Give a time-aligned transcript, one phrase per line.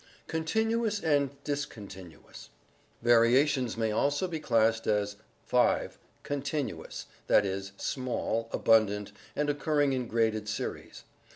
[0.25, 2.49] Continuous and Discontinuous.—
[3.03, 10.07] Variations may also be classed as (5) continuous, that is, small, abundant, and occurring in
[10.07, 11.03] graded series.